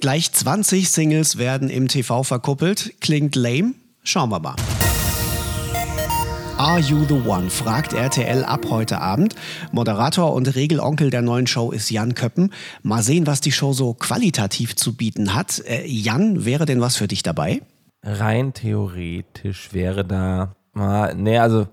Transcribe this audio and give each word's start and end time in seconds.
Gleich 0.00 0.32
20 0.32 0.90
Singles 0.90 1.38
werden 1.38 1.68
im 1.68 1.88
TV 1.88 2.22
verkuppelt. 2.22 2.94
Klingt 3.00 3.34
lame? 3.34 3.74
Schauen 4.04 4.30
wir 4.30 4.38
mal. 4.38 4.54
Are 6.56 6.78
You 6.78 7.04
the 7.04 7.14
One? 7.28 7.50
fragt 7.50 7.94
RTL 7.94 8.44
ab 8.44 8.66
heute 8.70 9.00
Abend. 9.00 9.34
Moderator 9.72 10.34
und 10.34 10.54
Regelonkel 10.54 11.10
der 11.10 11.22
neuen 11.22 11.46
Show 11.48 11.72
ist 11.72 11.90
Jan 11.90 12.14
Köppen. 12.14 12.52
Mal 12.82 13.02
sehen, 13.02 13.26
was 13.26 13.40
die 13.40 13.50
Show 13.50 13.72
so 13.72 13.94
qualitativ 13.94 14.76
zu 14.76 14.96
bieten 14.96 15.34
hat. 15.34 15.62
Äh, 15.66 15.86
Jan, 15.86 16.44
wäre 16.44 16.64
denn 16.64 16.80
was 16.80 16.96
für 16.96 17.08
dich 17.08 17.24
dabei? 17.24 17.62
Rein 18.04 18.54
theoretisch 18.54 19.72
wäre 19.72 20.04
da, 20.04 20.54
ah, 20.74 21.12
nee, 21.14 21.38
also 21.38 21.66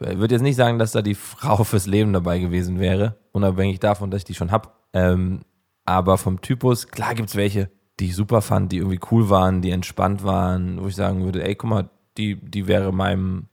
ich 0.00 0.18
würde 0.18 0.34
jetzt 0.34 0.42
nicht 0.42 0.56
sagen, 0.56 0.78
dass 0.78 0.92
da 0.92 1.02
die 1.02 1.14
Frau 1.14 1.62
fürs 1.64 1.86
Leben 1.86 2.12
dabei 2.12 2.38
gewesen 2.38 2.78
wäre, 2.78 3.16
unabhängig 3.32 3.80
davon, 3.80 4.10
dass 4.10 4.20
ich 4.20 4.24
die 4.24 4.34
schon 4.34 4.50
habe. 4.50 4.70
Ähm, 4.92 5.40
aber 5.86 6.18
vom 6.18 6.40
Typus, 6.40 6.88
klar 6.88 7.14
gibt 7.14 7.30
es 7.30 7.36
welche, 7.36 7.70
die 7.98 8.06
ich 8.06 8.16
super 8.16 8.42
fand, 8.42 8.72
die 8.72 8.78
irgendwie 8.78 9.00
cool 9.10 9.30
waren, 9.30 9.62
die 9.62 9.70
entspannt 9.70 10.24
waren, 10.24 10.82
wo 10.82 10.88
ich 10.88 10.96
sagen 10.96 11.24
würde, 11.24 11.44
ey, 11.44 11.54
guck 11.54 11.70
mal, 11.70 11.88
die, 12.18 12.36
die 12.36 12.66
wäre 12.66 12.92
meinem, 12.92 13.48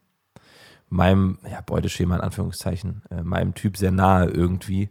meinem 0.89 1.37
ja, 1.49 1.61
Beuteschema 1.61 2.15
in 2.15 2.21
Anführungszeichen, 2.21 3.03
äh, 3.09 3.21
meinem 3.21 3.53
Typ 3.53 3.77
sehr 3.77 3.91
nahe 3.91 4.25
irgendwie. 4.25 4.89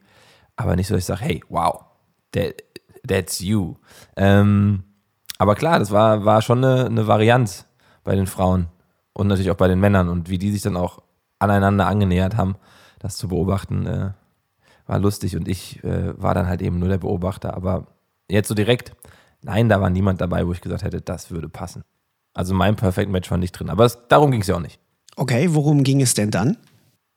Aber 0.56 0.76
nicht 0.76 0.86
so, 0.86 0.94
dass 0.94 1.02
ich 1.02 1.06
sage, 1.06 1.22
hey, 1.22 1.42
wow, 1.48 1.84
that, 2.32 2.62
that's 3.06 3.40
you. 3.40 3.76
Ähm, 4.16 4.84
aber 5.38 5.54
klar, 5.54 5.78
das 5.78 5.90
war, 5.90 6.24
war 6.24 6.40
schon 6.42 6.64
eine, 6.64 6.86
eine 6.86 7.06
Varianz 7.06 7.66
bei 8.04 8.14
den 8.14 8.26
Frauen 8.26 8.68
und 9.12 9.26
natürlich 9.26 9.50
auch 9.50 9.56
bei 9.56 9.68
den 9.68 9.80
Männern 9.80 10.08
und 10.08 10.30
wie 10.30 10.38
die 10.38 10.52
sich 10.52 10.62
dann 10.62 10.76
auch 10.76 11.02
aneinander 11.38 11.86
angenähert 11.86 12.36
haben, 12.36 12.56
das 13.00 13.16
zu 13.16 13.28
beobachten, 13.28 13.86
äh, 13.86 14.10
war 14.86 14.98
lustig 14.98 15.36
und 15.36 15.48
ich 15.48 15.82
äh, 15.84 16.20
war 16.20 16.34
dann 16.34 16.46
halt 16.46 16.62
eben 16.62 16.78
nur 16.78 16.88
der 16.88 16.98
Beobachter. 16.98 17.54
Aber 17.54 17.86
jetzt 18.28 18.48
so 18.48 18.54
direkt, 18.54 18.92
nein, 19.42 19.68
da 19.68 19.80
war 19.80 19.90
niemand 19.90 20.20
dabei, 20.20 20.46
wo 20.46 20.52
ich 20.52 20.60
gesagt 20.60 20.82
hätte, 20.82 21.00
das 21.00 21.30
würde 21.30 21.48
passen. 21.48 21.84
Also 22.34 22.54
mein 22.54 22.76
Perfect 22.76 23.10
Match 23.10 23.30
war 23.30 23.38
nicht 23.38 23.52
drin, 23.52 23.70
aber 23.70 23.84
es, 23.84 23.98
darum 24.08 24.30
ging 24.30 24.40
es 24.40 24.46
ja 24.46 24.56
auch 24.56 24.60
nicht. 24.60 24.80
Okay, 25.16 25.48
worum 25.50 25.84
ging 25.84 26.00
es 26.00 26.14
denn 26.14 26.30
dann? 26.30 26.56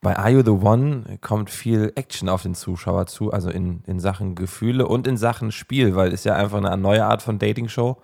Bei 0.02 0.18
Are 0.18 0.30
You 0.30 0.44
the 0.44 0.52
One 0.52 1.18
kommt 1.22 1.50
viel 1.50 1.92
Action 1.96 2.30
auf 2.30 2.44
den 2.44 2.54
Zuschauer 2.54 3.08
zu, 3.08 3.32
also 3.32 3.50
in, 3.50 3.82
in 3.88 4.00
Sachen 4.00 4.36
Gefühle 4.36 4.88
und 4.88 5.08
in 5.08 5.18
Sachen 5.18 5.52
Spiel, 5.52 5.96
weil 5.96 6.14
es 6.14 6.24
ja 6.26 6.36
einfach 6.36 6.58
eine 6.58 6.78
neue 6.78 7.06
Art 7.06 7.22
von 7.22 7.40
Dating-Show, 7.40 7.98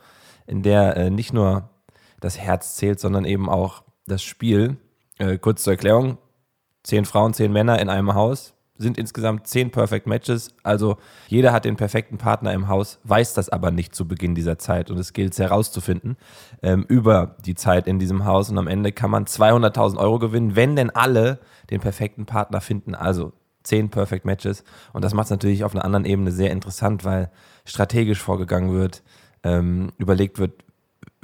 in 0.48 0.64
der 0.64 0.98
äh, 0.98 1.10
nicht 1.10 1.34
nur 1.34 1.70
das 2.20 2.40
Herz 2.40 2.76
zählt, 2.76 3.00
sondern 3.00 3.26
eben 3.26 3.50
auch 3.50 3.84
das 4.08 4.24
Spiel. 4.24 4.78
Äh, 5.20 5.38
kurz 5.38 5.64
zur 5.64 5.74
Erklärung: 5.74 6.18
zehn 6.84 7.06
Frauen, 7.06 7.34
zehn 7.34 7.52
Männer 7.52 7.80
in 7.80 7.90
einem 7.90 8.16
Haus, 8.16 8.54
sind 8.82 8.98
insgesamt 8.98 9.48
zehn 9.48 9.72
Perfect 9.72 10.08
Matches. 10.08 10.54
Also 10.64 10.98
jeder 11.28 11.54
hat 11.54 11.66
den 11.66 11.76
perfekten 11.76 12.18
Partner 12.18 12.54
im 12.54 12.68
Haus, 12.68 13.00
weiß 13.04 13.34
das 13.34 13.50
aber 13.50 13.72
nicht 13.72 13.96
zu 13.96 14.08
Beginn 14.08 14.36
dieser 14.36 14.58
Zeit. 14.58 14.92
Und 14.92 14.98
es 14.98 15.14
gilt 15.14 15.34
es 15.34 15.40
herauszufinden 15.40 16.18
ähm, 16.62 16.86
über 16.88 17.36
die 17.46 17.56
Zeit 17.56 17.88
in 17.88 18.00
diesem 18.00 18.26
Haus. 18.26 18.50
Und 18.50 18.58
am 18.58 18.68
Ende 18.68 18.92
kann 18.92 19.12
man 19.12 19.26
200.000 19.26 19.98
Euro 19.98 20.20
gewinnen, 20.20 20.56
wenn 20.56 20.76
denn 20.76 20.90
alle 20.90 21.40
den 21.70 21.80
perfekten 21.80 22.26
Partner 22.26 22.62
finden. 22.62 22.96
Also 22.96 23.34
zehn 23.64 23.90
Perfect 23.90 24.26
Matches. 24.26 24.64
Und 24.94 25.04
das 25.04 25.14
macht 25.14 25.26
es 25.26 25.32
natürlich 25.32 25.64
auf 25.64 25.74
einer 25.74 25.86
anderen 25.86 26.06
Ebene 26.06 26.32
sehr 26.32 26.52
interessant, 26.52 27.06
weil 27.06 27.32
strategisch 27.66 28.20
vorgegangen 28.20 28.74
wird, 28.74 29.04
ähm, 29.44 29.92
überlegt 29.98 30.40
wird, 30.40 30.64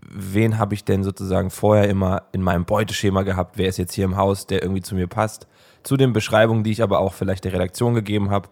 wen 0.09 0.57
habe 0.57 0.73
ich 0.73 0.83
denn 0.83 1.03
sozusagen 1.03 1.49
vorher 1.49 1.89
immer 1.89 2.23
in 2.31 2.41
meinem 2.41 2.65
Beuteschema 2.65 3.23
gehabt, 3.23 3.57
wer 3.57 3.67
ist 3.67 3.77
jetzt 3.77 3.93
hier 3.93 4.05
im 4.05 4.17
Haus, 4.17 4.47
der 4.47 4.61
irgendwie 4.61 4.81
zu 4.81 4.95
mir 4.95 5.07
passt 5.07 5.47
zu 5.87 5.97
den 5.97 6.13
Beschreibungen, 6.13 6.63
die 6.63 6.71
ich 6.71 6.83
aber 6.83 6.99
auch 6.99 7.13
vielleicht 7.13 7.45
der 7.45 7.53
Redaktion 7.53 7.95
gegeben 7.95 8.29
habe. 8.29 8.49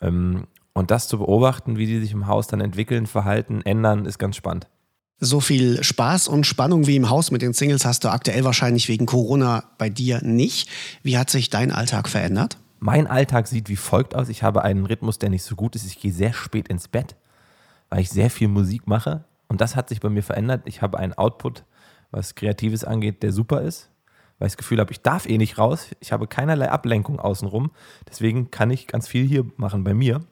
Ähm, 0.00 0.46
und 0.72 0.90
das 0.90 1.08
zu 1.08 1.18
beobachten, 1.18 1.76
wie 1.76 1.86
die 1.86 2.00
sich 2.00 2.12
im 2.12 2.26
Haus 2.26 2.46
dann 2.46 2.60
entwickeln, 2.60 3.06
verhalten, 3.06 3.60
ändern, 3.62 4.06
ist 4.06 4.18
ganz 4.18 4.36
spannend. 4.36 4.66
So 5.18 5.40
viel 5.40 5.82
Spaß 5.84 6.28
und 6.28 6.46
Spannung 6.46 6.86
wie 6.86 6.96
im 6.96 7.10
Haus 7.10 7.30
mit 7.30 7.42
den 7.42 7.52
Singles 7.52 7.84
hast 7.84 8.04
du 8.04 8.08
aktuell 8.08 8.44
wahrscheinlich 8.44 8.88
wegen 8.88 9.04
Corona 9.04 9.64
bei 9.76 9.90
dir 9.90 10.22
nicht. 10.24 10.70
Wie 11.02 11.18
hat 11.18 11.28
sich 11.28 11.50
dein 11.50 11.70
Alltag 11.70 12.08
verändert? 12.08 12.56
Mein 12.78 13.06
Alltag 13.06 13.46
sieht 13.46 13.68
wie 13.68 13.76
folgt 13.76 14.14
aus. 14.14 14.30
Ich 14.30 14.42
habe 14.42 14.62
einen 14.62 14.86
Rhythmus, 14.86 15.18
der 15.18 15.28
nicht 15.28 15.42
so 15.42 15.56
gut 15.56 15.76
ist. 15.76 15.84
Ich 15.84 16.00
gehe 16.00 16.12
sehr 16.12 16.32
spät 16.32 16.68
ins 16.68 16.88
Bett, 16.88 17.16
weil 17.90 18.00
ich 18.00 18.08
sehr 18.08 18.30
viel 18.30 18.48
Musik 18.48 18.86
mache. 18.86 19.24
Und 19.50 19.60
das 19.60 19.76
hat 19.76 19.90
sich 19.90 20.00
bei 20.00 20.08
mir 20.08 20.22
verändert. 20.22 20.62
Ich 20.64 20.80
habe 20.80 20.98
einen 20.98 21.12
Output, 21.12 21.66
was 22.10 22.34
Kreatives 22.34 22.84
angeht, 22.84 23.22
der 23.22 23.32
super 23.32 23.60
ist 23.60 23.90
weil 24.40 24.46
ich 24.46 24.54
das 24.54 24.56
Gefühl 24.56 24.80
habe, 24.80 24.90
ich 24.90 25.02
darf 25.02 25.28
eh 25.28 25.36
nicht 25.38 25.58
raus. 25.58 25.90
Ich 26.00 26.12
habe 26.12 26.26
keinerlei 26.26 26.70
Ablenkung 26.70 27.20
außenrum. 27.20 27.70
Deswegen 28.08 28.50
kann 28.50 28.70
ich 28.70 28.86
ganz 28.86 29.06
viel 29.06 29.24
hier 29.26 29.44
machen 29.56 29.84
bei 29.84 29.92
mir 29.92 30.22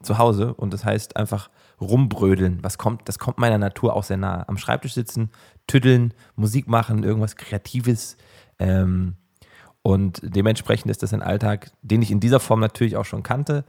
zu 0.00 0.16
Hause. 0.18 0.54
Und 0.54 0.72
das 0.72 0.84
heißt 0.84 1.16
einfach 1.16 1.50
rumbrödeln. 1.80 2.60
Was 2.62 2.78
kommt, 2.78 3.08
das 3.08 3.18
kommt 3.18 3.38
meiner 3.38 3.58
Natur 3.58 3.94
auch 3.94 4.04
sehr 4.04 4.16
nahe. 4.16 4.48
Am 4.48 4.58
Schreibtisch 4.58 4.94
sitzen, 4.94 5.30
tüddeln, 5.66 6.14
Musik 6.36 6.68
machen, 6.68 7.02
irgendwas 7.02 7.34
Kreatives. 7.34 8.16
Ähm, 8.60 9.16
und 9.82 10.20
dementsprechend 10.22 10.92
ist 10.92 11.02
das 11.02 11.12
ein 11.12 11.22
Alltag, 11.22 11.72
den 11.82 12.00
ich 12.00 12.12
in 12.12 12.20
dieser 12.20 12.38
Form 12.38 12.60
natürlich 12.60 12.96
auch 12.96 13.04
schon 13.04 13.24
kannte, 13.24 13.64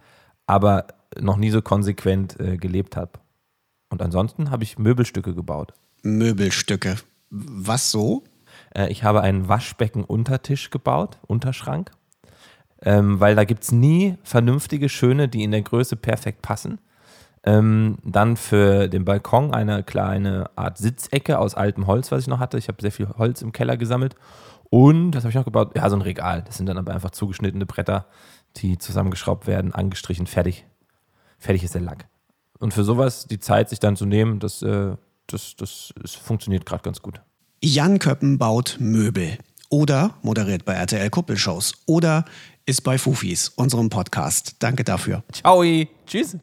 aber 0.46 0.86
noch 1.20 1.38
nie 1.38 1.50
so 1.50 1.64
konsequent 1.64 2.40
äh, 2.40 2.58
gelebt 2.58 2.96
habe. 2.96 3.14
Und 3.94 4.02
ansonsten 4.02 4.50
habe 4.50 4.64
ich 4.64 4.80
Möbelstücke 4.80 5.36
gebaut. 5.36 5.76
Möbelstücke. 6.02 6.96
Was 7.30 7.92
so? 7.92 8.24
Äh, 8.76 8.92
ich 8.92 9.04
habe 9.04 9.22
einen 9.22 9.48
Waschbecken-Untertisch 9.48 10.72
gebaut, 10.72 11.20
Unterschrank, 11.28 11.92
ähm, 12.82 13.20
weil 13.20 13.36
da 13.36 13.44
gibt 13.44 13.64
es 13.64 13.72
nie 13.72 14.18
vernünftige, 14.24 14.90
schöne, 14.90 15.28
die 15.28 15.44
in 15.44 15.52
der 15.52 15.62
Größe 15.62 15.96
perfekt 15.96 16.42
passen. 16.42 16.80
Ähm, 17.44 18.00
dann 18.04 18.36
für 18.36 18.88
den 18.88 19.06
Balkon 19.06 19.54
eine 19.54 19.84
kleine 19.84 20.50
Art 20.56 20.80
Sitzecke 20.80 21.38
aus 21.38 21.54
altem 21.54 21.86
Holz, 21.86 22.12
was 22.12 22.24
ich 22.24 22.28
noch 22.28 22.40
hatte. 22.40 22.58
Ich 22.58 22.70
habe 22.70 22.82
sehr 22.82 22.92
viel 22.92 23.10
Holz 23.10 23.44
im 23.44 23.52
Keller 23.52 23.78
gesammelt. 23.78 24.16
Und, 24.72 25.16
was 25.16 25.24
habe 25.24 25.30
ich 25.30 25.36
noch 25.36 25.46
gebaut? 25.46 25.76
Ja, 25.76 25.88
so 25.88 25.96
ein 25.98 26.02
Regal. 26.02 26.42
Das 26.42 26.58
sind 26.58 26.66
dann 26.66 26.80
aber 26.80 26.96
einfach 26.96 27.12
zugeschnittene 27.12 27.68
Bretter, 27.68 28.08
die 28.56 28.80
zusammengeschraubt 28.80 29.46
werden, 29.46 29.72
angestrichen, 29.72 30.26
fertig. 30.26 30.66
Fertig 31.38 31.64
ist 31.64 31.76
der 31.76 31.82
Lack. 31.82 32.08
Und 32.64 32.74
für 32.74 32.86
sowas 32.86 33.28
die 33.28 33.40
Zeit 33.40 33.68
sich 33.68 33.82
dann 33.82 33.98
zu 33.98 34.06
nehmen, 34.06 34.40
das, 34.40 34.62
äh, 34.62 34.96
das, 35.28 35.54
das, 35.58 35.94
das 36.02 36.16
funktioniert 36.16 36.66
gerade 36.66 36.82
ganz 36.82 37.02
gut. 37.02 37.20
Jan 37.62 38.00
Köppen 38.00 38.38
baut 38.38 38.78
Möbel. 38.80 39.38
Oder 39.70 40.16
moderiert 40.22 40.64
bei 40.64 40.72
RTL 40.72 41.10
Kuppelshows. 41.10 41.74
Oder 41.88 42.24
ist 42.66 42.86
bei 42.86 42.98
Fufis, 42.98 43.50
unserem 43.50 43.90
Podcast. 43.90 44.56
Danke 44.60 44.86
dafür. 44.86 45.24
Ciao. 45.34 45.62
Tschüss. 46.08 46.38